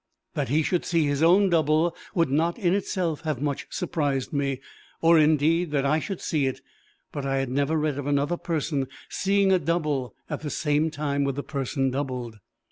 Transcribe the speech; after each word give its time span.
That 0.33 0.49
he 0.49 0.63
should 0.63 0.83
see 0.83 1.05
his 1.05 1.21
own 1.21 1.47
double 1.51 1.95
would 2.15 2.31
not 2.31 2.57
in 2.57 2.73
itself 2.73 3.21
have 3.21 3.39
much 3.39 3.67
surprised 3.69 4.33
me 4.33 4.59
or, 4.99 5.19
indeed, 5.19 5.69
that 5.69 5.85
I 5.85 5.99
should 5.99 6.21
see 6.21 6.47
it; 6.47 6.59
but 7.11 7.23
I 7.23 7.37
had 7.37 7.49
never 7.49 7.77
read 7.77 7.99
of 7.99 8.07
another 8.07 8.37
person 8.37 8.87
seeing 9.09 9.51
a 9.51 9.59
double 9.59 10.15
at 10.27 10.41
the 10.41 10.49
same 10.49 10.89
time 10.89 11.23
with 11.23 11.35
the 11.35 11.43
person 11.43 11.91
doubled. 11.91 12.39